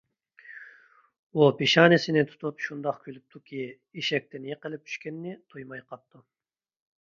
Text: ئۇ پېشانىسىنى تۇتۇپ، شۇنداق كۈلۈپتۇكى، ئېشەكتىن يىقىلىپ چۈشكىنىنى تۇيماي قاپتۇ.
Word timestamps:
ئۇ 1.41 1.49
پېشانىسىنى 1.59 2.23
تۇتۇپ، 2.31 2.63
شۇنداق 2.69 2.97
كۈلۈپتۇكى، 3.03 3.61
ئېشەكتىن 3.67 4.49
يىقىلىپ 4.53 4.89
چۈشكىنىنى 4.89 5.37
تۇيماي 5.55 5.85
قاپتۇ. 5.93 6.25